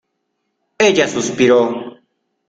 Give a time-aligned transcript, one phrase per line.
[0.79, 1.61] ella suspiró: